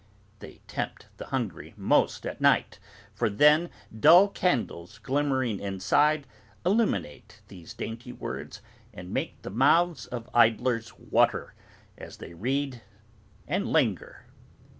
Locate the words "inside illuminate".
5.59-7.41